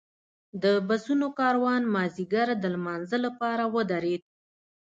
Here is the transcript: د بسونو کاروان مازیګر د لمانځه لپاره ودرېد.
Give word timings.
د 0.63 0.65
بسونو 0.87 1.27
کاروان 1.39 1.81
مازیګر 1.93 2.47
د 2.57 2.63
لمانځه 2.73 3.17
لپاره 3.25 3.63
ودرېد. 3.75 4.23